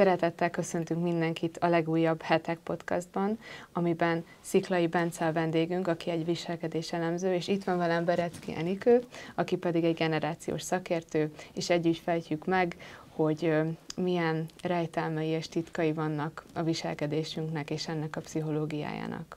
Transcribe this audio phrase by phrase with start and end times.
[0.00, 3.38] Szeretettel köszöntünk mindenkit a legújabb Hetek podcastban,
[3.72, 9.02] amiben Sziklai Bence a vendégünk, aki egy viselkedés elemző, és itt van velem Berecki Enikő,
[9.34, 12.76] aki pedig egy generációs szakértő, és együtt fejtjük meg,
[13.16, 13.54] hogy
[13.96, 19.36] milyen rejtelmei és titkai vannak a viselkedésünknek és ennek a pszichológiájának.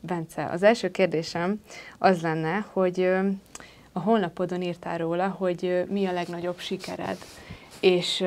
[0.00, 1.62] Bence, az első kérdésem
[1.98, 3.00] az lenne, hogy
[3.92, 7.16] a honlapodon írtál róla, hogy mi a legnagyobb sikered,
[7.80, 8.24] és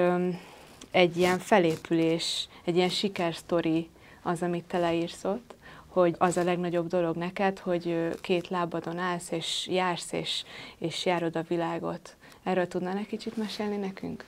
[0.96, 3.89] egy ilyen felépülés, egy ilyen sikersztori
[4.24, 5.56] az, amit te leírsz ott,
[5.87, 10.43] hogy az a legnagyobb dolog neked, hogy két lábadon állsz, és jársz, és,
[10.78, 12.15] és járod a világot.
[12.43, 14.23] Erről tudnál egy kicsit mesélni nekünk?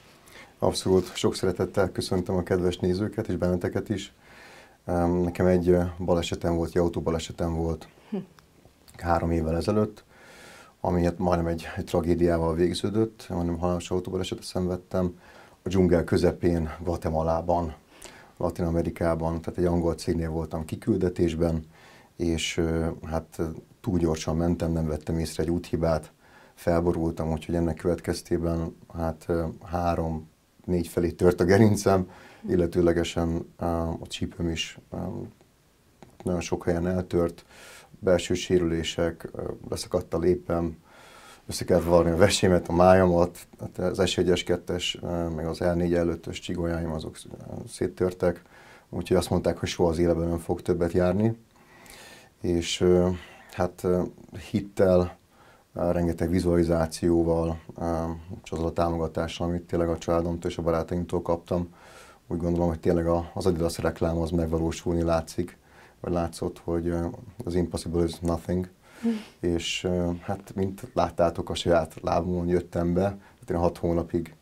[0.60, 1.16] Abszolút.
[1.16, 4.14] Sok szeretettel köszöntöm a kedves nézőket, és benneteket is.
[5.24, 8.18] Nekem egy balesetem volt, egy autóbalesetem volt hm.
[8.98, 10.04] három évvel ezelőtt,
[10.82, 15.20] ami hát majdnem egy, egy tragédiával végződött, majdnem halálos autóbalesetet szenvedtem
[15.68, 17.76] a dzsungel közepén, Guatemalában,
[18.38, 21.66] Latin Amerikában, tehát egy angol cégnél voltam kiküldetésben,
[22.16, 22.62] és
[23.04, 23.42] hát
[23.82, 26.12] túl gyorsan mentem, nem vettem észre egy úthibát,
[26.54, 29.28] felborultam, úgyhogy ennek következtében hát
[29.64, 30.30] három,
[30.66, 32.10] négy felé tört a gerincem,
[32.50, 33.54] illetőlegesen
[34.02, 34.80] a csípőm is
[36.24, 37.46] nagyon sok helyen eltört,
[38.00, 39.32] belső sérülések,
[39.70, 40.78] leszakadt a lépem,
[41.48, 45.00] össze kellett varni a vesémet, a májamat, hát az S1-es, 2-es,
[45.36, 47.18] meg az L4 előttös csigolyáim azok
[47.68, 48.42] széttörtek,
[48.90, 51.38] úgyhogy azt mondták, hogy soha az életben nem fog többet járni.
[52.42, 52.86] És
[53.52, 53.88] hát
[54.52, 55.18] hittel,
[55.74, 57.60] rengeteg vizualizációval,
[58.44, 61.70] és azzal a támogatással, amit tényleg a családomtól és a barátaimtól kaptam,
[62.28, 65.58] úgy gondolom, hogy tényleg az Adidas reklám az megvalósulni látszik,
[66.00, 66.94] vagy látszott, hogy
[67.44, 68.70] az impossible is nothing,
[69.40, 69.88] és
[70.22, 73.04] hát, mint láttátok, a saját lábamon jöttem be,
[73.40, 74.36] hát én hat hónapig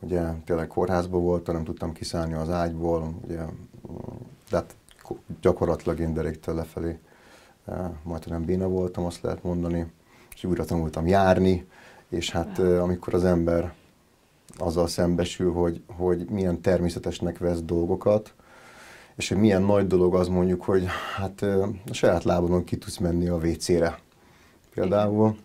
[0.00, 3.42] ugye tényleg kórházban voltam, nem tudtam kiszállni az ágyból, ugye,
[4.50, 4.76] de hát
[5.40, 6.98] gyakorlatilag én deréktől lefelé
[8.02, 9.92] majd nem béna voltam, azt lehet mondani,
[10.34, 11.66] és újra tanultam járni,
[12.08, 13.74] és hát amikor az ember
[14.58, 18.34] azzal szembesül, hogy, hogy milyen természetesnek vesz dolgokat,
[19.16, 23.28] és hogy milyen nagy dolog az mondjuk, hogy hát a saját lábadon ki tudsz menni
[23.28, 23.98] a WC-re
[24.74, 25.36] például,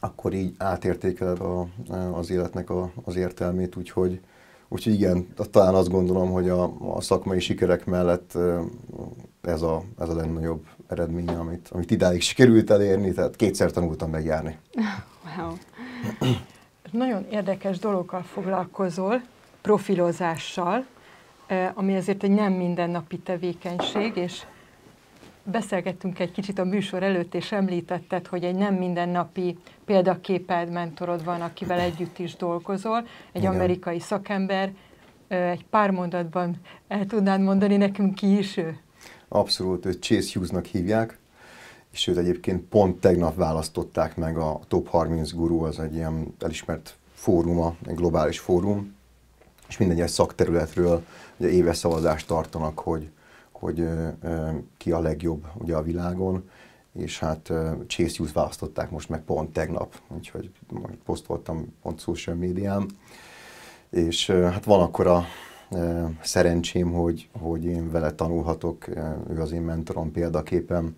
[0.00, 1.66] akkor így átértékeled a,
[2.12, 4.20] az életnek a, az értelmét, úgyhogy,
[4.68, 8.38] úgyhogy igen, talán azt gondolom, hogy a, a szakmai sikerek mellett
[9.42, 14.58] ez a, ez a legnagyobb eredménye, amit, amit idáig sikerült elérni, tehát kétszer tanultam megjárni.
[15.38, 15.52] Wow.
[16.90, 19.22] Nagyon érdekes dologgal foglalkozol,
[19.60, 20.86] profilozással,
[21.74, 24.42] ami azért egy nem mindennapi tevékenység, és
[25.42, 31.40] beszélgettünk egy kicsit a műsor előtt, és említetted, hogy egy nem mindennapi példaképed mentorod van,
[31.40, 33.54] akivel együtt is dolgozol, egy Igen.
[33.54, 34.72] amerikai szakember.
[35.28, 36.56] Egy pár mondatban
[36.88, 38.78] el tudnád mondani nekünk ki is ő?
[39.28, 41.18] Abszolút, őt Chase Hughes-nak hívják,
[41.92, 46.96] és őt egyébként pont tegnap választották meg a Top 30 Guru, az egy ilyen elismert
[47.14, 48.94] fóruma, egy globális fórum,
[49.70, 51.04] és minden egyes szakterületről
[51.36, 53.10] ugye éves szavazást tartanak, hogy,
[53.52, 53.88] hogy
[54.76, 56.50] ki a legjobb ugye a világon,
[56.92, 57.52] és hát
[57.86, 60.50] Chase Hughes választották most meg pont tegnap, úgyhogy
[61.04, 62.86] posztoltam pont social médiám,
[63.90, 65.24] és hát van akkor a
[66.22, 68.88] szerencsém, hogy, hogy én vele tanulhatok,
[69.30, 70.96] ő az én mentorom példaképem,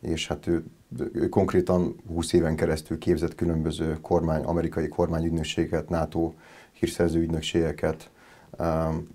[0.00, 0.64] és hát ő,
[1.12, 6.32] ő konkrétan 20 éven keresztül képzett különböző kormány, amerikai kormányügynökségeket, NATO
[6.80, 8.10] hírszerző ügynökségeket,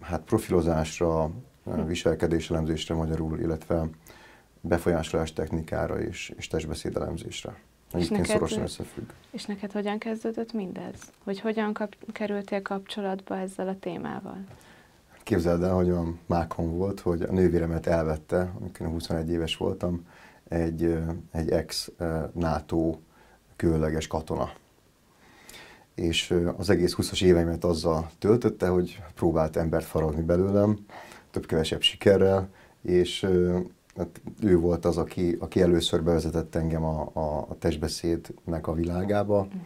[0.01, 1.31] hát profilozásra,
[1.85, 3.87] viselkedéselemzésre magyarul, illetve
[4.61, 7.57] befolyásolás technikára és, és testbeszédelemzésre.
[7.91, 9.09] Egyébként szorosan összefügg.
[9.31, 10.95] És neked hogyan kezdődött mindez?
[11.23, 14.37] Hogy hogyan kap, kerültél kapcsolatba ezzel a témával?
[15.23, 20.07] Képzeld el, hogy olyan mákon volt, hogy a nővéremet elvette, amikor 21 éves voltam,
[20.47, 20.97] egy,
[21.31, 22.97] egy ex-NATO
[23.55, 24.51] különleges katona.
[25.95, 30.77] És az egész 20-as éveimet azzal töltötte, hogy próbált embert faragni belőlem,
[31.31, 32.49] több-kevesebb sikerrel,
[32.81, 33.27] és
[33.95, 39.39] hát ő volt az, aki, aki először bevezetett engem a, a, a testbeszédnek a világába,
[39.39, 39.61] uh-huh.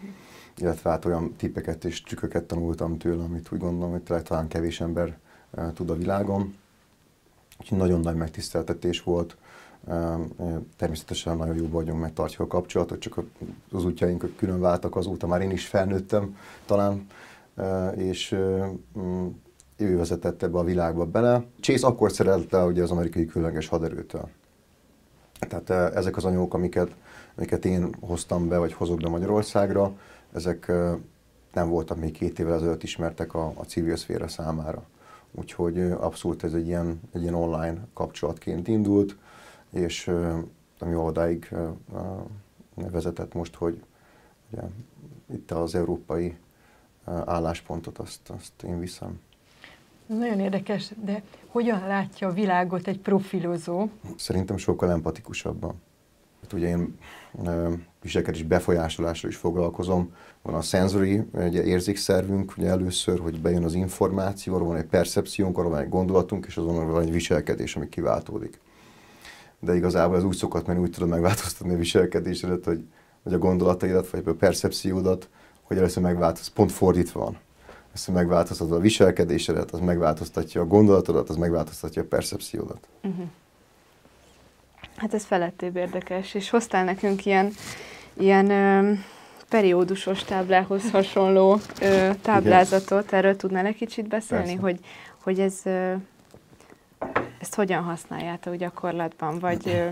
[0.58, 5.18] illetve hát olyan tippeket és trükköket tanultam tőle, amit úgy gondolom, hogy talán kevés ember
[5.74, 6.56] tud a világon.
[7.60, 9.38] Úgyhogy nagyon nagy megtiszteltetés volt.
[10.78, 13.22] Természetesen nagyon jó vagyunk, mert tartjuk a kapcsolatot, csak
[13.72, 17.08] az útjaink külön váltak azóta, már én is felnőttem talán,
[17.96, 18.32] és
[19.78, 21.44] ő vezetett ebbe a világba bele.
[21.60, 24.30] Chase akkor szerelte ugye az amerikai különleges haderőtől.
[25.40, 26.96] Tehát eh, ezek az anyagok, amiket,
[27.36, 29.92] amiket én hoztam be, vagy hozok be Magyarországra,
[30.34, 30.72] ezek
[31.54, 34.84] nem voltak még két évvel ezelőtt ismertek a, a civil szféra számára.
[35.32, 39.16] úgyhogy abszolút ez egy ilyen, egy ilyen online kapcsolatként indult,
[39.72, 40.12] és
[40.80, 41.56] ami odáig
[42.76, 43.84] vezetett most, hogy
[44.52, 44.62] ugye,
[45.34, 46.38] itt az európai
[47.26, 49.20] álláspontot azt, azt én viszem.
[50.06, 53.88] Nagyon érdekes, de hogyan látja a világot egy profilozó?
[54.16, 55.82] Szerintem sokkal empatikusabban.
[56.42, 56.98] Hát ugye én
[58.02, 60.14] viselkedés befolyásolással is foglalkozom.
[60.42, 65.58] Van a sensory, egy érzékszervünk, ugye először, hogy bejön az információ, arról van egy percepciónk,
[65.58, 68.60] arról van egy gondolatunk, és azon van egy viselkedés, ami kiváltódik.
[69.60, 72.84] De igazából ez úgy szokott menni, úgy tudod megváltoztatni a viselkedésedet, hogy,
[73.24, 75.30] vagy a gondolataidat, vagy a percepciódat,
[75.64, 77.38] hogy először megváltoz, pont fordítva van.
[77.94, 82.88] Ezt megváltoztatod a viselkedésedet, az megváltoztatja a gondolatodat, az megváltoztatja a percepciódat.
[83.04, 83.26] Uh-huh.
[84.96, 87.52] Hát ez felettébb érdekes, és hoztál nekünk ilyen,
[88.14, 88.94] ilyen ö,
[89.50, 93.14] periódusos táblához hasonló ö, táblázatot.
[93.14, 94.62] Erről tudnál egy kicsit beszélni, Persze.
[94.62, 94.80] hogy,
[95.24, 95.94] hogy ez, ö,
[97.40, 99.90] ezt hogyan használjátok gyakorlatban, vagy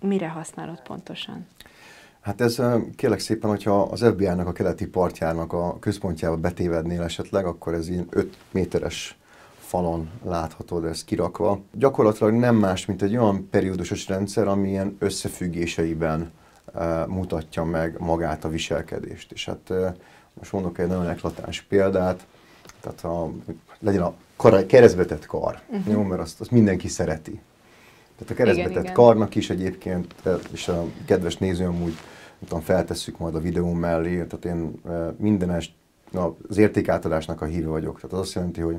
[0.00, 1.46] mire használod pontosan?
[2.20, 2.62] Hát ez
[2.96, 8.06] kérlek szépen, hogyha az FBI-nak a keleti partjának a központjába betévednél esetleg, akkor ez ilyen
[8.10, 9.18] 5 méteres
[9.58, 11.60] falon láthatod ez kirakva.
[11.72, 16.32] Gyakorlatilag nem más, mint egy olyan periódusos rendszer, ami ilyen összefüggéseiben
[16.74, 19.32] uh, mutatja meg magát a viselkedést.
[19.32, 19.86] És hát uh,
[20.34, 22.26] most mondok egy nagyon eklatáns példát,
[22.80, 23.30] tehát a,
[23.78, 25.92] legyen a kar, keresztbetett kar, uh-huh.
[25.92, 27.40] jó, mert azt, azt mindenki szereti.
[28.18, 30.14] Tehát a keresztbetett igen, karnak is egyébként,
[30.52, 31.94] és a kedves néző amúgy
[32.44, 34.80] tudom, feltesszük majd a videó mellé, tehát én
[35.16, 35.72] minden est,
[36.48, 37.94] az értékátadásnak a híve vagyok.
[37.94, 38.76] Tehát az azt jelenti, hogy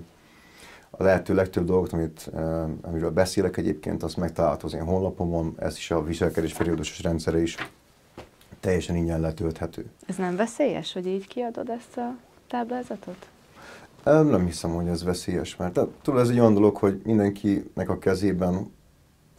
[0.89, 2.29] a lehető legtöbb dolgot, amit,
[2.81, 7.55] amiről beszélek egyébként, azt megtalálható az én honlapomon, ez is a viselkedés periódusos rendszere is
[8.59, 9.85] teljesen ingyen letölthető.
[10.07, 12.15] Ez nem veszélyes, hogy így kiadod ezt a
[12.47, 13.27] táblázatot?
[14.07, 18.71] Nem hiszem, hogy ez veszélyes, mert tudod, ez egy olyan dolog, hogy mindenkinek a kezében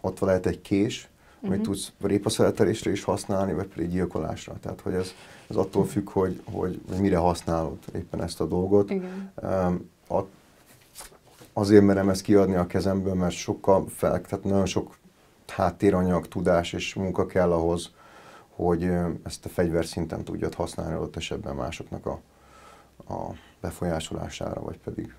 [0.00, 1.50] ott lehet egy kés, uh-huh.
[1.50, 4.55] amit tudsz répaszeletelésre is használni, vagy pedig gyilkolásra.
[4.61, 5.12] Tehát, hogy ez,
[5.49, 8.91] ez attól függ, hogy, hogy, hogy mire használod éppen ezt a dolgot.
[8.91, 9.32] Igen.
[9.43, 10.25] Um, a,
[11.53, 14.97] azért merem ezt kiadni a kezemből, mert sokkal fel, tehát nagyon sok
[15.47, 17.91] háttéranyag, tudás és munka kell ahhoz,
[18.49, 18.91] hogy
[19.23, 22.20] ezt a fegyverszinten tudjad használni adott esetben másoknak a,
[23.09, 25.15] a befolyásolására, vagy pedig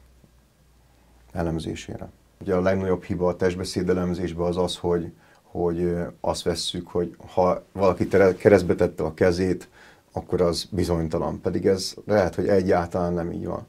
[1.31, 2.09] elemzésére.
[2.41, 5.11] Ugye a legnagyobb hiba a testbeszéd elemzésben az az, hogy,
[5.43, 9.67] hogy azt vesszük, hogy ha valaki keresztbe tette a kezét,
[10.11, 11.41] akkor az bizonytalan.
[11.41, 13.67] Pedig ez lehet, hogy egyáltalán nem így van.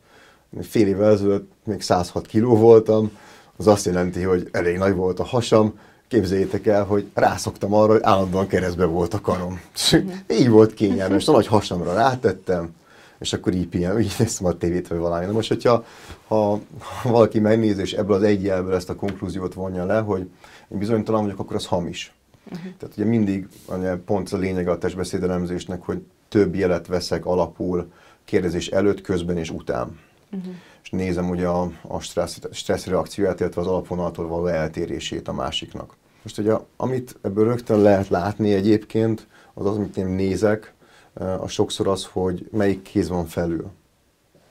[0.61, 3.11] Fél évvel ezelőtt még 106 kiló voltam,
[3.57, 5.79] az azt jelenti, hogy elég nagy volt a hasam,
[6.09, 9.61] képzeljétek el, hogy rászoktam arra, hogy állandóan keresztbe volt a karom.
[10.41, 12.75] így volt kényelmes, a nagy hasamra rátettem,
[13.21, 15.25] és akkor így pihen, így néztem a tévét, vagy valami.
[15.25, 15.85] Na most, hogyha
[16.27, 20.29] ha, ha valaki megnézi, és ebből az egy jelből ezt a konklúziót vonja le, hogy
[20.69, 22.15] én bizonytalan vagyok, akkor az hamis.
[22.45, 22.73] Uh-huh.
[22.79, 27.93] Tehát ugye mindig ugye, pont a lényege a testbeszédelemzésnek, hogy több jelet veszek alapul
[28.25, 29.99] kérdezés előtt, közben és után.
[30.33, 30.55] Uh-huh.
[30.83, 35.97] És nézem ugye a, a stressz, stressz reakcióját, illetve az alapvonaltól való eltérését a másiknak.
[36.23, 40.75] Most ugye, amit ebből rögtön lehet látni egyébként, az az, amit én nézek,
[41.15, 43.71] a sokszor az, hogy melyik kéz van felül.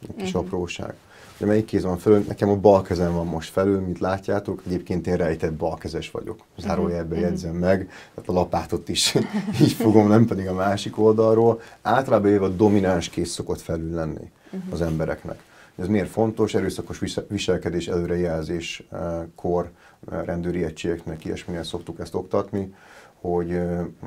[0.01, 0.45] Egy kis uh-huh.
[0.45, 0.93] apróság.
[1.35, 2.23] Ugye melyik kéz van felül?
[2.27, 4.61] Nekem a bal kezem van most felül, mint látjátok.
[4.65, 6.39] Egyébként én rejtett balkezes vagyok.
[6.57, 7.29] Zárójelbe uh-huh.
[7.29, 7.89] jegyzem meg.
[8.15, 9.15] Tehát a lapátot is
[9.61, 11.61] így fogom, nem pedig a másik oldalról.
[11.81, 14.73] Általában éve a domináns kéz szokott felül lenni uh-huh.
[14.73, 15.39] az embereknek.
[15.79, 16.53] Ez miért fontos?
[16.53, 19.71] Erőszakos viselkedés előrejelzéskor
[20.09, 22.73] rendőri egységeknek ilyesminél szoktuk ezt oktatni,
[23.21, 23.59] hogy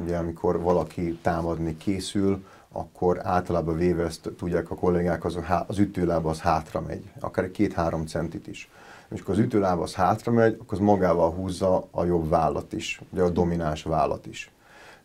[0.03, 6.31] ugye amikor valaki támadni készül, akkor általában véve ezt tudják a kollégák, az, az ütőlába
[6.31, 8.71] az hátra megy, akár két-három centit is.
[9.09, 13.01] És akkor az ütőlába az hátra megy, akkor az magával húzza a jobb vállat is,
[13.13, 14.51] ugye a domináns vállat is.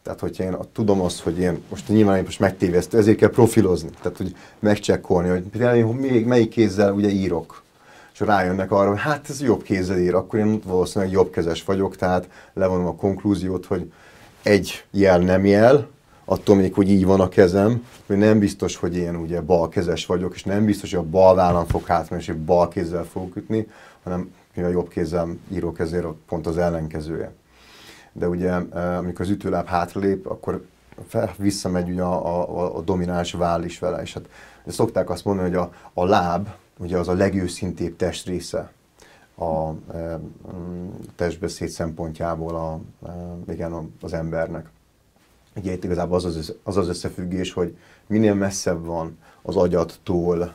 [0.02, 3.90] Tehát, hogyha én tudom azt, hogy én most nyilván én most megtévesztő, ezért kell profilozni,
[4.02, 7.64] tehát hogy megcsekkolni, hogy például én még melyik kézzel ugye írok,
[8.20, 12.30] és rájönnek arra, hogy hát ez jobb kézzel ír, akkor én valószínűleg jobbkezes vagyok, tehát
[12.54, 13.92] levonom a konklúziót, hogy
[14.44, 15.88] egy jel nem jel,
[16.26, 20.36] attól még, hogy így van a kezem, hogy nem biztos, hogy én ugye balkezes vagyok,
[20.36, 23.68] és nem biztos, hogy a bal vállam fog hátmenni, és bal kézzel fogok ütni,
[24.04, 27.34] hanem mivel jobb kézzel írok, ezért pont az ellenkezője.
[28.12, 30.66] De ugye, eh, amikor az ütőláb hátralép, akkor
[31.08, 34.26] fel, visszamegy ugye a, a, a domináns váll is vele, és hát
[34.68, 36.48] szokták azt mondani, hogy a, a láb,
[36.78, 38.72] ugye az a legőszintébb testrésze
[39.38, 40.20] a e,
[41.16, 44.70] testbeszéd szempontjából a, e, igen, az embernek.
[45.56, 50.54] Ugye itt igazából az az, az az összefüggés, hogy minél messzebb van az agyattól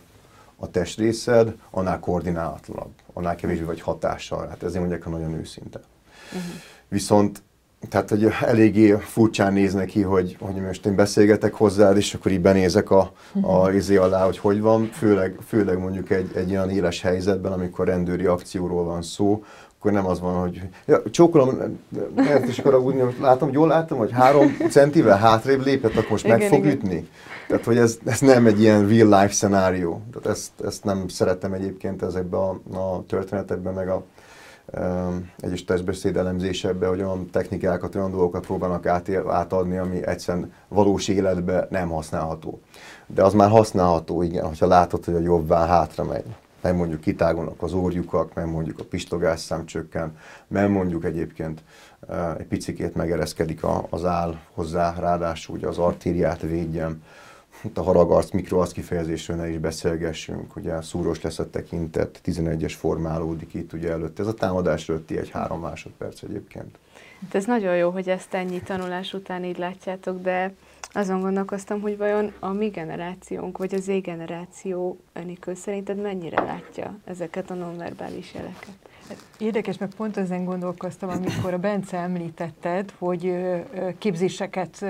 [0.57, 4.47] a testrészed, annál koordinálatlanabb annál kevésbé vagy hatással.
[4.49, 5.81] Hát ezért mondják, hogy nagyon őszinte.
[6.27, 6.43] Uh-huh.
[6.89, 7.43] Viszont
[7.89, 12.41] tehát hogy eléggé furcsán néz neki, hogy, hogy most én beszélgetek hozzád, és akkor így
[12.41, 17.01] benézek a, a izé alá, hogy hogy van, főleg, főleg mondjuk egy, egy olyan éles
[17.01, 19.45] helyzetben, amikor rendőri akcióról van szó,
[19.79, 21.79] akkor nem az van, hogy ja, csókolom,
[22.15, 26.25] mert is akkor úgy látom, hogy jól látom, hogy három centivel hátrébb lépett, akkor most
[26.25, 26.73] igen, meg fog igen.
[26.73, 27.09] ütni.
[27.49, 30.03] Tehát, hogy ez, ez nem egy ilyen real life szenárió.
[30.13, 34.03] Tehát ezt, ezt nem szeretem egyébként ezekben a, a történetekben, meg a
[35.41, 38.87] egyes testbeszéd elemzésebben, hogy olyan technikákat, olyan dolgokat próbálnak
[39.27, 42.61] átadni, ami egyszerűen valós életben nem használható.
[43.07, 46.25] De az már használható, igen, hogyha látod, hogy a jobb vál hátra megy.
[46.61, 50.17] Mert mondjuk kitágulnak az órjukak, mert mondjuk a pistogásszám csökken,
[50.49, 51.63] mert mondjuk egyébként
[52.39, 53.61] egy picikét megereszkedik
[53.91, 57.03] az áll hozzá, ráadásul ugye az artériát védjem,
[57.65, 63.55] itt a haragarc, mikroarc kifejezésről ne is beszélgessünk, ugye szúros lesz a tekintet, 11-es formálódik
[63.55, 64.19] itt ugye előtt.
[64.19, 66.79] Ez a támadás előtti egy három másodperc egyébként.
[67.23, 70.55] Hát ez nagyon jó, hogy ezt ennyi tanulás után így látjátok, de
[70.93, 77.51] azon gondolkoztam, hogy vajon a mi generációnk, vagy az Z-generáció önikő szerinted mennyire látja ezeket
[77.51, 78.82] a nonverbális jeleket?
[79.39, 83.35] Érdekes, meg pont ezen gondolkoztam, amikor a Bence említetted, hogy
[83.99, 84.85] képzéseket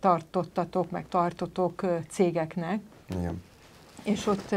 [0.00, 2.80] tartottatok, meg tartotok cégeknek.
[3.18, 3.42] Igen.
[4.02, 4.54] És ott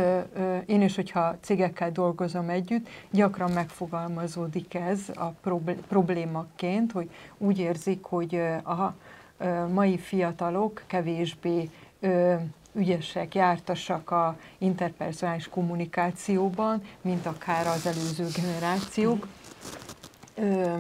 [0.65, 5.49] én is, hogyha cégekkel dolgozom együtt, gyakran megfogalmazódik ez a
[5.87, 8.95] problémaként, hogy úgy érzik, hogy a
[9.73, 11.69] mai fiatalok kevésbé
[12.73, 19.27] ügyesek, jártasak a interpersonális kommunikációban, mint akár az előző generációk.
[20.35, 20.79] Ö,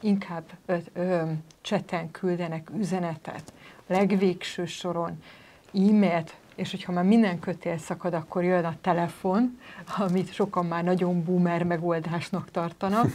[0.00, 1.22] inkább ö, ö,
[1.60, 3.52] cseten küldenek üzenetet,
[3.86, 5.22] legvégső soron
[5.74, 9.58] e-mailt, és hogyha már minden kötél szakad, akkor jön a telefon,
[9.98, 13.06] amit sokan már nagyon boomer megoldásnak tartanak,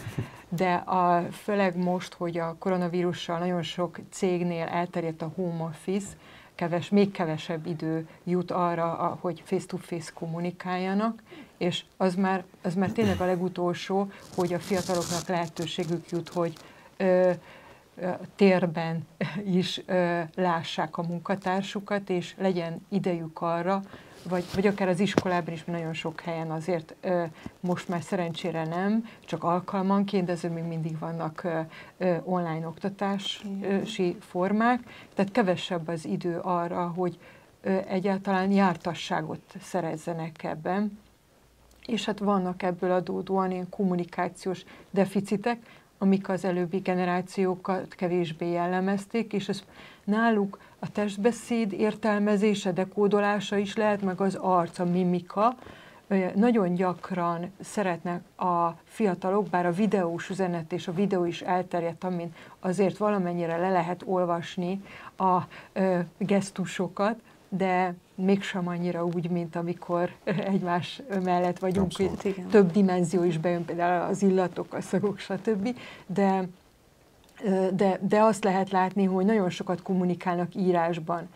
[0.50, 6.08] de a, főleg most, hogy a koronavírussal nagyon sok cégnél elterjedt a home office,
[6.64, 11.24] keves, még kevesebb idő jut arra, hogy face-to-face kommunikáljanak,
[11.58, 16.54] és az már, az már tényleg a legutolsó, hogy a fiataloknak lehetőségük jut, hogy
[16.98, 17.32] ö,
[18.36, 19.08] térben
[19.46, 23.82] is ö, lássák a munkatársukat, és legyen idejük arra,
[24.30, 27.24] vagy, vagy akár az iskolában is nagyon sok helyen azért ö,
[27.60, 31.60] most már szerencsére nem, csak alkalmanként, de azért még mindig vannak ö,
[31.98, 34.80] ö, online oktatási formák,
[35.14, 37.18] tehát kevesebb az idő arra, hogy
[37.62, 41.00] ö, egyáltalán jártasságot szerezzenek ebben.
[41.86, 45.58] És hát vannak ebből adódóan ilyen kommunikációs deficitek,
[45.98, 49.64] amik az előbbi generációkat kevésbé jellemezték, és ez
[50.04, 55.56] náluk a testbeszéd értelmezése, dekódolása is lehet, meg az arc, a mimika.
[56.36, 62.34] Nagyon gyakran szeretnek a fiatalok, bár a videós üzenet és a videó is elterjedt, amin
[62.60, 64.82] azért valamennyire le lehet olvasni
[65.18, 65.38] a
[66.18, 67.16] gesztusokat,
[67.50, 74.10] de mégsem annyira úgy, mint amikor egymás mellett vagyunk, Abszolút, több dimenzió is bejön, például
[74.10, 75.78] az illatok, a szagok, stb.
[76.06, 76.48] De
[77.74, 81.30] de, de azt lehet látni, hogy nagyon sokat kommunikálnak írásban,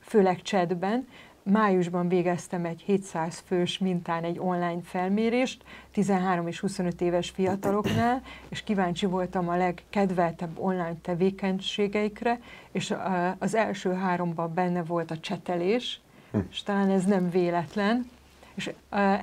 [0.00, 1.06] főleg chatben.
[1.44, 8.62] Májusban végeztem egy 700 fős mintán egy online felmérést 13 és 25 éves fiataloknál, és
[8.62, 12.40] kíváncsi voltam a legkedveltebb online tevékenységeikre,
[12.72, 12.94] és
[13.38, 16.38] az első háromban benne volt a csetelés, hm.
[16.50, 18.10] és talán ez nem véletlen,
[18.54, 18.70] és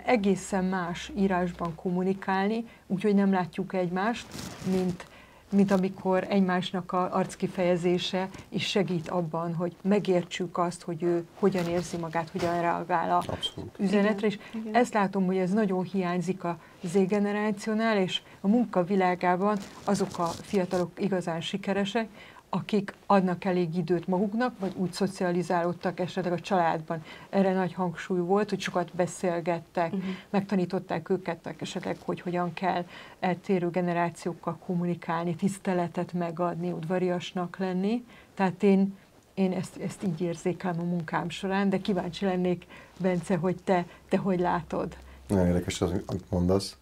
[0.06, 4.28] egészen más írásban kommunikálni, úgyhogy nem látjuk egymást,
[4.72, 5.06] mint
[5.52, 11.98] mint amikor egymásnak a arckifejezése is segít abban, hogy megértsük azt, hogy ő hogyan érzi
[11.98, 13.80] magát, hogyan reagál a Abszolút.
[13.80, 14.76] üzenetre, és Igen.
[14.76, 21.42] ezt látom, hogy ez nagyon hiányzik a Z-generációnál, és a munkavilágában azok a fiatalok igazán
[21.42, 22.08] sikeresek,
[22.50, 27.04] akik adnak elég időt maguknak, vagy úgy szocializálódtak esetleg a családban.
[27.30, 30.10] Erre nagy hangsúly volt, hogy sokat beszélgettek, uh-huh.
[30.30, 32.86] megtanították őket esetleg, hogy hogyan kell
[33.20, 38.06] eltérő generációkkal kommunikálni, tiszteletet megadni, udvariasnak lenni.
[38.34, 38.98] Tehát én,
[39.34, 42.66] én ezt, ezt így érzékelem a munkám során, de kíváncsi lennék,
[43.00, 44.98] Bence, hogy te, te hogy látod.
[45.28, 46.78] Nagyon érdekes az, amit mondasz.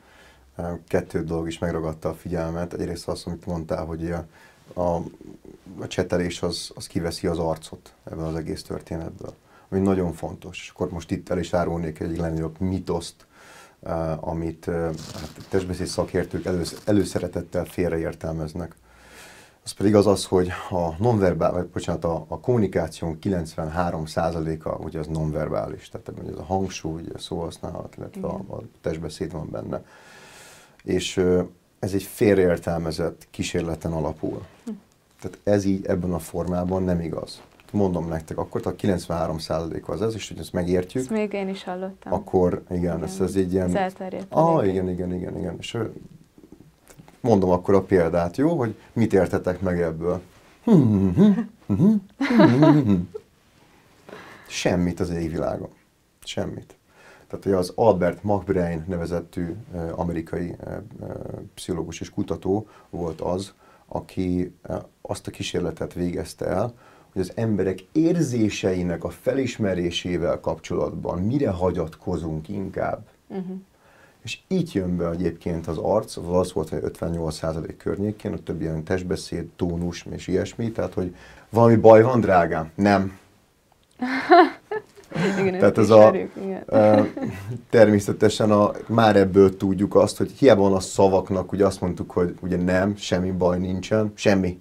[0.87, 2.73] Kettő dolog is megragadta a figyelmet.
[2.73, 4.25] Egyrészt azt, amit mondtál, hogy a,
[4.75, 5.01] a
[5.79, 9.33] a csetelés az, az kiveszi az arcot ebben az egész történetből,
[9.69, 10.59] ami nagyon fontos.
[10.61, 13.25] És akkor most itt el is árulnék egy legnagyobb mitoszt,
[13.79, 14.75] uh, amit uh,
[15.13, 18.75] hát, testbeszéd szakértők elősz, előszeretettel félreértelmeznek.
[19.63, 25.07] Az pedig az az, hogy a nonverbál, vagy bocsánat, a, a kommunikáción 93%-a ugye az
[25.07, 29.83] nonverbális, tehát ez a hangsúly, a szóhasználat, illetve a, a testbeszéd van benne.
[30.83, 31.21] És
[31.79, 34.45] ez egy félreértelmezett kísérleten alapul.
[34.65, 34.71] Hm.
[35.21, 37.41] Tehát ez így ebben a formában nem igaz.
[37.71, 39.37] Mondom nektek, akkor a 93
[39.85, 41.03] az ez, és hogy ezt megértjük.
[41.03, 42.13] Ezt még én is hallottam.
[42.13, 43.03] Akkor igen, igen.
[43.03, 43.75] Ez, ez egy ilyen...
[43.75, 43.93] Ez
[44.29, 45.55] Ah, igen, igen, igen, igen.
[45.59, 45.77] És
[47.21, 48.57] mondom akkor a példát, jó?
[48.57, 50.21] Hogy mit értetek meg ebből.
[54.47, 55.69] Semmit az égvilágon.
[56.23, 56.75] Semmit.
[57.27, 59.55] Tehát, hogy az Albert McBrain nevezettű
[59.91, 60.55] amerikai
[61.53, 63.53] pszichológus és kutató volt az,
[63.87, 64.53] aki
[65.01, 66.73] azt a kísérletet végezte el,
[67.11, 73.07] hogy az emberek érzéseinek a felismerésével kapcsolatban mire hagyatkozunk inkább.
[73.27, 73.57] Uh-huh.
[74.23, 78.83] És így jön be egyébként az arc, az arc volt 58% környékén, a több ilyen
[78.83, 81.15] testbeszéd, tónus és ilyesmi, tehát hogy
[81.49, 82.71] valami baj van, drágám?
[82.75, 83.19] Nem.
[85.39, 87.11] igen, Tehát ez a, igen.
[87.69, 92.35] természetesen a, már ebből tudjuk azt, hogy hiába van a szavaknak, ugye azt mondtuk, hogy
[92.41, 94.59] ugye nem, semmi baj nincsen, semmi.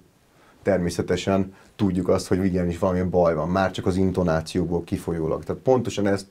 [0.63, 5.43] Természetesen tudjuk azt, hogy igenis valami baj van, már csak az intonációból kifolyólag.
[5.43, 6.27] Tehát pontosan ezt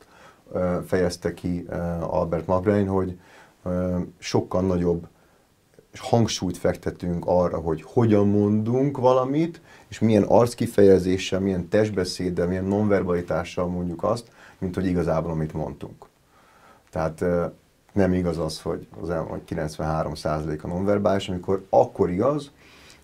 [0.86, 1.66] fejezte ki
[2.00, 3.18] Albert McBrain, hogy
[4.18, 5.06] sokkal nagyobb
[5.98, 14.02] hangsúlyt fektetünk arra, hogy hogyan mondunk valamit, és milyen arckifejezéssel, milyen testbeszéddel, milyen nonverbalitással mondjuk
[14.02, 16.06] azt, mint hogy igazából amit mondtunk.
[16.90, 17.24] Tehát
[17.92, 19.08] nem igaz az, hogy az
[19.48, 22.50] 93% a nonverbális, amikor akkor igaz,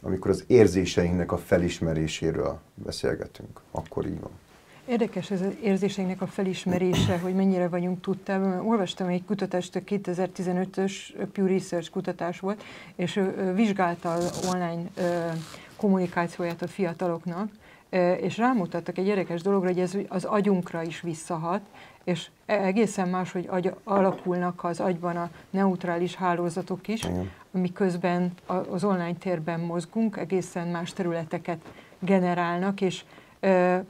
[0.02, 3.60] amikor az érzéseinknek a felismeréséről beszélgetünk.
[3.70, 4.30] Akkor így van.
[4.86, 8.66] Érdekes ez az érzéseinknek a felismerése, hogy mennyire vagyunk tudtában.
[8.66, 10.92] Olvastam egy kutatást, 2015-ös
[11.32, 12.62] Pew Research kutatás volt,
[12.96, 13.20] és
[13.54, 14.82] vizsgálta az online
[15.76, 17.48] kommunikációját a fiataloknak,
[18.20, 21.60] és rámutattak egy érdekes dologra, hogy ez az agyunkra is visszahat,
[22.04, 27.30] és e, egészen más, hogy agy, alakulnak az agyban a neutrális hálózatok is, Igen.
[27.50, 28.32] miközben
[28.70, 31.58] az online térben mozgunk, egészen más területeket
[31.98, 33.04] generálnak, és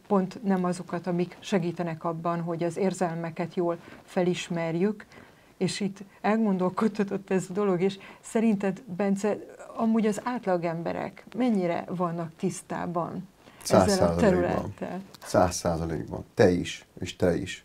[0.07, 5.07] pont nem azokat, amik segítenek abban, hogy az érzelmeket jól felismerjük,
[5.57, 9.37] és itt elgondolkodhatott ez a dolog, és szerinted, Bence,
[9.77, 13.29] amúgy az átlagemberek mennyire vannak tisztában
[13.69, 15.01] ezzel a területtel?
[15.25, 16.25] Száz százalékban.
[16.35, 17.65] Te is, és te is.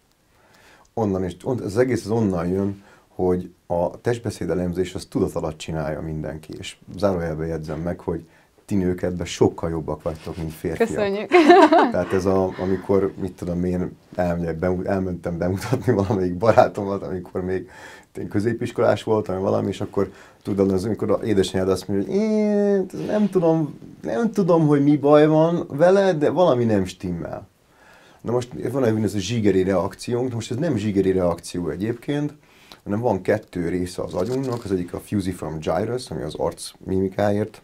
[0.94, 5.58] Onnan is, on, az egész az onnan jön, hogy a testbeszéd elemzés az tudat alatt
[5.58, 8.28] csinálja mindenki, és zárójelben jegyzem meg, hogy
[8.68, 10.88] ti nők ebben sokkal jobbak vagytok, mint férfiak.
[10.88, 11.30] Köszönjük.
[11.92, 17.70] Tehát ez a, amikor, mit tudom én, elmegyek, elmentem bemutatni valamelyik barátomat, amikor még
[18.18, 20.12] én középiskolás voltam, valami, és akkor
[20.44, 24.98] tudod, az, amikor az édesanyád azt mondja, hogy én nem tudom, nem tudom, hogy mi
[24.98, 27.48] baj van vele, de valami nem stimmel.
[28.22, 32.34] Na most van egy a zsigeri reakciónk, most ez nem zsigeri reakció egyébként,
[32.84, 37.62] hanem van kettő része az agyunknak, az egyik a fusiform gyrus, ami az arc mimikáért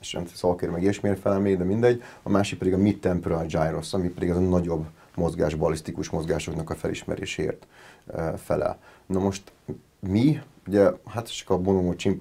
[0.00, 4.08] és nem szalkér meg ilyesmiért felelmény, de mindegy, a másik pedig a mid-temporal gyros, ami
[4.08, 7.66] pedig az a nagyobb mozgás, balisztikus mozgásoknak a felismerésért
[8.36, 8.78] felel.
[9.06, 9.52] Na most
[10.00, 11.58] mi, ugye, hát csak a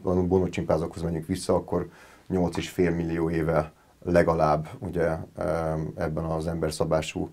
[0.04, 1.90] bonocsimpázokhoz menjünk vissza, akkor
[2.30, 3.72] 8,5 millió éve
[4.04, 5.18] legalább ugye
[5.96, 7.30] ebben az emberszabású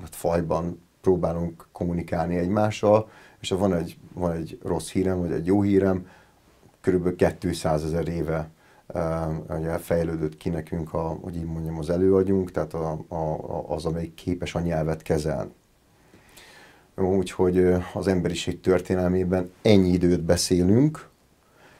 [0.00, 3.08] hát fajban próbálunk kommunikálni egymással,
[3.40, 6.06] és van egy, van egy rossz hírem, vagy egy jó hírem,
[6.80, 8.50] körülbelül 200 ezer éve
[9.48, 14.14] ugye fejlődött ki nekünk, a, hogy így mondjam, az előagyunk, tehát a, a, az, amelyik
[14.14, 15.50] képes a nyelvet kezelni.
[16.96, 21.08] Úgyhogy az emberiség történelmében ennyi időt beszélünk,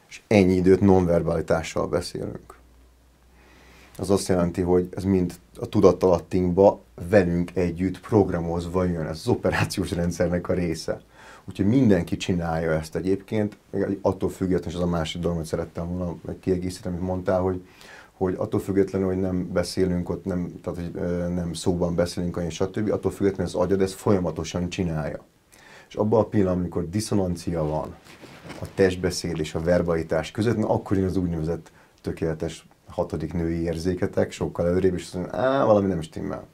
[0.08, 2.56] és ennyi időt nonverbalitással beszélünk.
[3.98, 9.90] Az azt jelenti, hogy ez mind a tudattalattinkba velünk együtt programozva jön, ez az operációs
[9.90, 11.00] rendszernek a része.
[11.48, 13.56] Úgyhogy mindenki csinálja ezt egyébként,
[14.00, 17.66] attól függetlenül, és az a másik dolog, hogy szerettem volna kiegészíteni, amit mondtál, hogy,
[18.12, 20.92] hogy attól függetlenül, hogy nem beszélünk ott, nem, tehát, hogy
[21.34, 25.24] nem szóban beszélünk, és stb., attól függetlenül az agyad ezt folyamatosan csinálja.
[25.88, 27.94] És abban a pillanatban, amikor diszonancia van
[28.61, 34.32] a testbeszéd és a verbalitás között, na, akkor jön az úgynevezett tökéletes hatodik női érzéketek,
[34.32, 36.46] sokkal előrébb, és azt mondja, á, valami nem stimmel.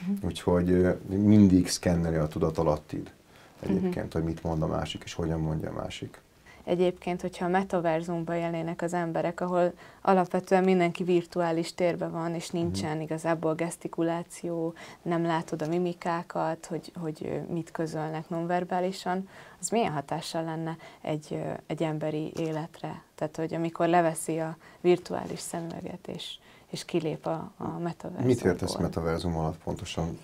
[0.00, 0.24] Uh-huh.
[0.24, 3.12] Úgyhogy mindig szkenneli a tudatalattid
[3.60, 4.12] egyébként, uh-huh.
[4.12, 6.20] hogy mit mond a másik, és hogyan mondja a másik.
[6.64, 12.88] Egyébként, hogyha a metaverzumban élnének az emberek, ahol alapvetően mindenki virtuális térben van, és nincsen
[12.88, 13.02] uh-huh.
[13.02, 19.28] igazából gesztikuláció, nem látod a mimikákat, hogy, hogy mit közölnek nonverbálisan,
[19.60, 23.02] az milyen hatással lenne egy, egy emberi életre?
[23.14, 26.38] Tehát, hogy amikor leveszi a virtuális szemüveget, és,
[26.70, 28.26] és kilép a, a metaverzumból.
[28.26, 30.18] Mit értesz metaverzum alatt pontosan?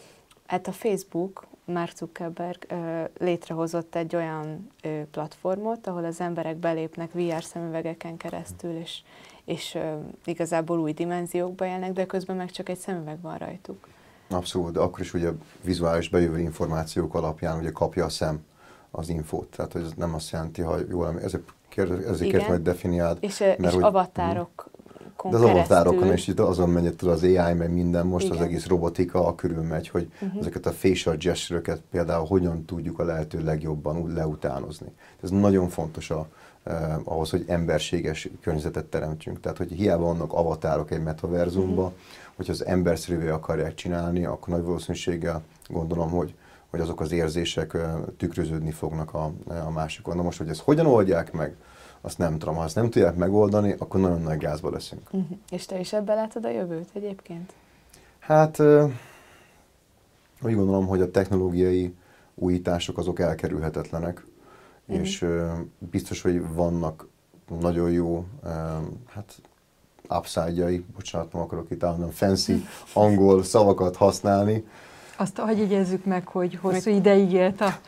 [0.47, 2.67] Hát a Facebook, Mark Zuckerberg
[3.19, 4.71] létrehozott egy olyan
[5.11, 9.03] platformot, ahol az emberek belépnek VR szemüvegeken keresztül, és,
[9.45, 9.79] és
[10.25, 13.89] igazából új dimenziókba élnek, de közben meg csak egy szemüveg van rajtuk.
[14.31, 15.31] Abszolút, de akkor is ugye
[15.63, 18.45] vizuális bejövő információk alapján ugye kapja a szem
[18.91, 19.47] az infót.
[19.57, 23.19] Tehát ez nem azt jelenti, ha jól ezért, kér, ezért kértem, hogy definiáld.
[23.21, 24.71] És, mert és hogy, avatárok
[25.31, 28.37] de az avatárokon is itt azon megy az AI, meg minden, most Igen.
[28.37, 30.41] az egész robotika körül megy, hogy uh-huh.
[30.41, 34.89] ezeket a facial gesture például hogyan tudjuk a lehető legjobban leutánozni.
[35.23, 36.27] Ez nagyon fontos a,
[36.63, 39.41] eh, ahhoz, hogy emberséges környezetet teremtsünk.
[39.41, 41.99] Tehát, hogy hiába vannak avatárok egy metaverzumban, uh-huh.
[42.37, 46.35] hogyha az emberszerűvé akarják csinálni, akkor nagy valószínűséggel gondolom, hogy
[46.71, 49.33] hogy azok az érzések eh, tükröződni fognak a,
[49.67, 50.17] a másikon.
[50.17, 51.57] Na most, hogy ezt hogyan oldják meg,
[52.05, 52.55] azt nem tudom.
[52.55, 55.09] Ha ezt nem tudják megoldani, akkor nagyon nagy gázba leszünk.
[55.11, 55.39] Uh-huh.
[55.51, 57.53] És te is ebbe látod a jövőt egyébként?
[58.19, 58.59] Hát
[60.43, 61.95] úgy gondolom, hogy a technológiai
[62.35, 64.27] újítások azok elkerülhetetlenek,
[64.87, 65.05] uh-huh.
[65.05, 65.27] és
[65.79, 67.09] biztos, hogy vannak
[67.61, 68.25] nagyon jó
[69.07, 69.41] hát
[70.09, 72.53] upside-jai, bocsánat, nem akarok itt állandóan fancy
[72.93, 74.65] angol szavakat használni.
[75.17, 77.79] Azt, hogy jegyezzük meg, hogy hosszú ideig élt a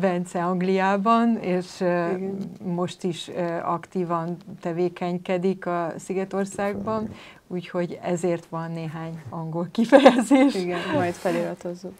[0.00, 2.36] Bence Angliában, és Igen.
[2.64, 3.30] most is
[3.62, 7.08] aktívan tevékenykedik a Szigetországban,
[7.46, 10.54] úgyhogy ezért van néhány angol kifejezés.
[10.54, 11.94] Igen, majd feliratozzuk.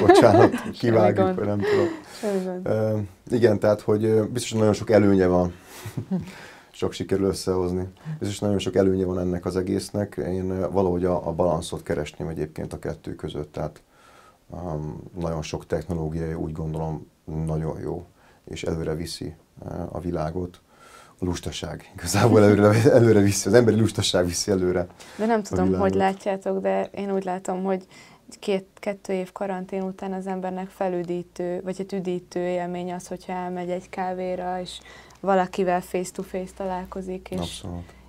[0.00, 2.62] Bocsánat, kivágjuk, vagy nem tudom.
[2.64, 5.52] Uh, igen, tehát, hogy biztos nagyon sok előnye van.
[6.70, 7.88] sok sikerül összehozni.
[8.18, 10.20] Biztos nagyon sok előnye van ennek az egésznek.
[10.26, 13.52] Én valahogy a, a balanszot keresném egyébként a kettő között.
[13.52, 13.82] Tehát
[15.18, 18.06] nagyon sok technológia úgy gondolom nagyon jó,
[18.44, 20.60] és előre viszi uh, a világot.
[21.22, 24.86] A lustaság igazából előre, előre viszi, az emberi lustaság viszi előre.
[25.18, 27.86] De nem tudom, hogy látjátok, de én úgy látom, hogy
[28.38, 33.70] két, kettő év karantén után az embernek felüdítő, vagy egy üdítő élmény az, hogyha elmegy
[33.70, 34.78] egy kávéra, és
[35.20, 37.64] valakivel face-to-face találkozik, és,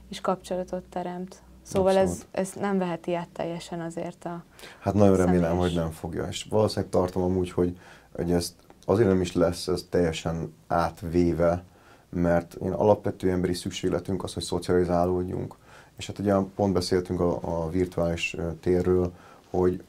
[0.09, 1.41] és kapcsolatot teremt.
[1.71, 4.43] Szóval ez, ez nem veheti át teljesen azért a
[4.79, 5.41] Hát nagyon személyes.
[5.41, 6.27] remélem, hogy nem fogja.
[6.29, 7.77] És valószínűleg tartom amúgy, hogy,
[8.15, 8.53] hogy ezt
[8.85, 11.63] azért nem is lesz ez teljesen átvéve,
[12.09, 15.55] mert én alapvető emberi szükségletünk az, hogy szocializálódjunk.
[15.97, 19.11] És hát ugye pont beszéltünk a, a virtuális térről,
[19.49, 19.83] hogy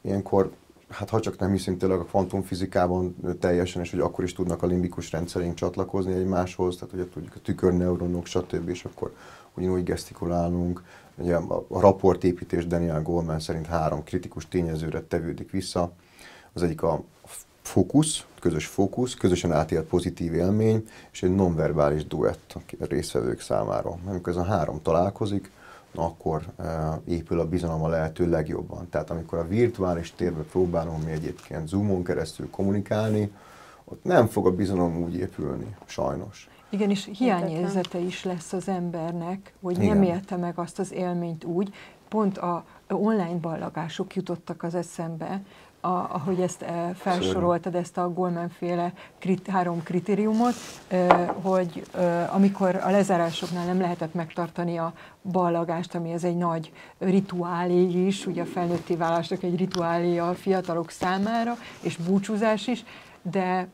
[0.00, 0.52] ilyenkor,
[0.88, 4.66] hát ha csak nem hiszünk tényleg a kvantumfizikában teljesen, és hogy akkor is tudnak a
[4.66, 8.68] limbikus rendszerünk csatlakozni egymáshoz, tehát ugye tudjuk a tükörneuronok, stb.
[8.68, 9.14] és akkor
[9.54, 10.82] ugyanúgy gesztikulálunk.
[11.16, 15.92] Ugye a raportépítés Daniel Goleman szerint három kritikus tényezőre tevődik vissza.
[16.52, 17.02] Az egyik a
[17.62, 23.98] fókusz, közös fókusz, közösen átélt pozitív élmény, és egy nonverbális duett a részvevők számára.
[24.06, 25.50] Amikor ez a három találkozik,
[25.94, 28.88] akkor e, épül a bizalom a lehető legjobban.
[28.90, 33.32] Tehát amikor a virtuális térbe próbálom mi egyébként Zoomon keresztül kommunikálni,
[33.90, 36.48] ott nem fog a bizalom úgy épülni, sajnos.
[36.68, 39.88] Igen, és hiányérzete is lesz az embernek, hogy Igen.
[39.88, 41.74] nem élte meg azt az élményt úgy,
[42.08, 45.42] pont a online ballagások jutottak az eszembe,
[45.80, 50.54] a, ahogy ezt e, felsoroltad, ezt a Goldman-féle krit, három kritériumot,
[50.88, 56.72] e, hogy e, amikor a lezárásoknál nem lehetett megtartani a ballagást, ami ez egy nagy
[56.98, 62.84] rituálé is, ugye a felnőtti válásnak egy rituálé a fiatalok számára, és búcsúzás is,
[63.22, 63.68] de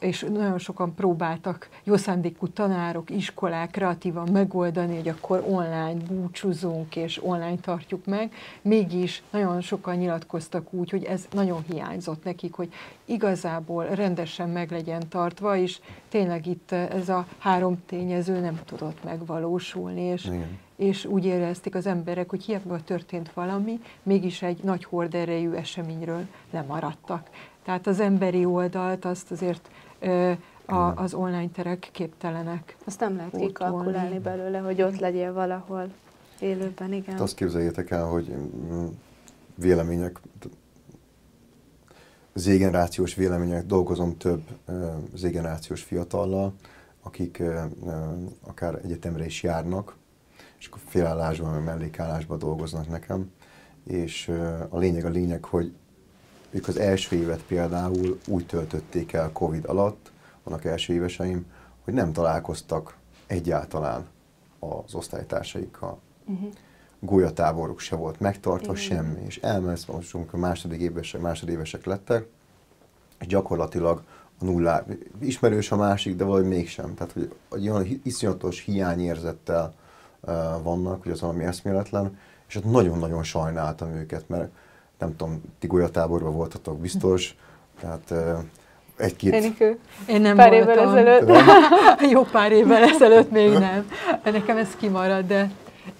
[0.00, 7.24] és nagyon sokan próbáltak jó szándékú tanárok, iskolák kreatívan megoldani, hogy akkor online búcsúzunk és
[7.24, 8.32] online tartjuk meg.
[8.62, 12.72] Mégis nagyon sokan nyilatkoztak úgy, hogy ez nagyon hiányzott nekik, hogy
[13.04, 20.02] igazából rendesen meg legyen tartva, és tényleg itt ez a három tényező nem tudott megvalósulni,
[20.02, 20.30] és,
[20.76, 27.28] és úgy érezték az emberek, hogy hiába történt valami, mégis egy nagy horderejű eseményről lemaradtak.
[27.68, 29.70] Tehát az emberi oldalt azt azért
[30.66, 32.76] a, az online terek képtelenek.
[32.84, 35.92] Azt nem lehet kikalkulálni belőle, hogy ott legyél valahol
[36.40, 37.12] élőben, igen.
[37.12, 38.86] Hát azt képzeljétek el, hogy mm,
[39.54, 40.20] vélemények,
[42.34, 44.42] zégenerációs vélemények, dolgozom több
[45.14, 46.54] zégenerációs fiatallal,
[47.02, 47.42] akik
[48.46, 49.96] akár egyetemre is járnak,
[50.58, 53.30] és akkor félállásban, mellékállásban dolgoznak nekem,
[53.84, 54.28] és
[54.68, 55.72] a lényeg a lényeg, hogy
[56.50, 61.46] ők az első évet például úgy töltötték el Covid alatt, vannak első éveseim,
[61.84, 64.06] hogy nem találkoztak egyáltalán
[64.58, 65.98] az osztálytársaikkal.
[66.26, 66.48] Uh-huh.
[67.00, 68.86] Golyatáboruk se volt megtartva, uh-huh.
[68.86, 69.20] semmi.
[69.26, 72.26] És elmehetsz, most a második évesek, másodévesek lettek,
[73.20, 74.02] és gyakorlatilag
[74.40, 74.84] a nullá,
[75.20, 76.94] ismerős a másik, de valahogy mégsem.
[76.94, 77.12] Tehát,
[77.48, 79.74] hogy olyan iszonyatos hiányérzettel
[80.20, 84.50] uh, vannak, hogy az valami eszméletlen, és ott nagyon-nagyon sajnáltam őket, mert
[84.98, 87.36] nem tudom, ti golyatáborban voltatok biztos,
[87.80, 88.14] tehát
[88.96, 89.34] egy-két...
[89.34, 89.78] Enikő?
[90.06, 90.68] Én nem pár voltam.
[90.68, 91.40] évvel ezelőtt.
[92.12, 93.90] Jó pár évvel ezelőtt még nem.
[94.24, 95.50] Nekem ez kimarad, de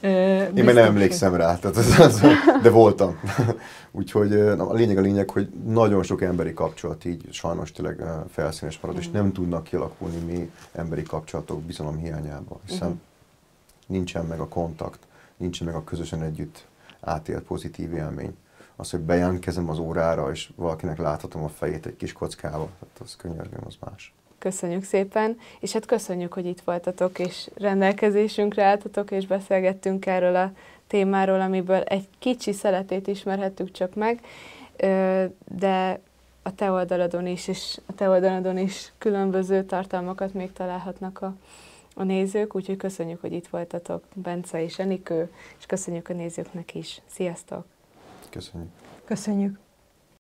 [0.01, 2.23] én meg nem emlékszem rá, tehát az, az,
[2.63, 3.21] de voltam.
[3.91, 8.97] Úgyhogy a lényeg a lényeg, hogy nagyon sok emberi kapcsolat így sajnos tényleg felszínes marad,
[8.97, 9.01] mm.
[9.01, 12.93] és nem tudnak kialakulni mi emberi kapcsolatok bizalom hiányában, hiszen mm.
[13.87, 14.99] nincsen meg a kontakt,
[15.37, 16.67] nincsen meg a közösen együtt
[17.01, 18.37] átélt pozitív élmény.
[18.81, 23.17] Az, hogy bejelentkezem az órára, és valakinek láthatom a fejét egy kis kockával, tehát az
[23.17, 24.15] könyörgöm, az más.
[24.39, 30.53] Köszönjük szépen, és hát köszönjük, hogy itt voltatok, és rendelkezésünkre álltatok, és beszélgettünk erről a
[30.87, 34.21] témáról, amiből egy kicsi szeletét ismerhettük csak meg,
[35.57, 36.01] de
[36.43, 41.35] a te oldaladon is, és a te oldaladon is különböző tartalmakat még találhatnak a,
[41.95, 47.01] a nézők, úgyhogy köszönjük, hogy itt voltatok, Bence és Enikő, és köszönjük a nézőknek is.
[47.07, 47.65] Sziasztok!
[48.31, 48.71] Köszönjük!
[49.05, 49.68] Köszönjük!